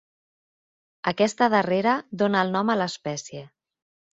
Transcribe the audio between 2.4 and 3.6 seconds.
el nom a l'espècie.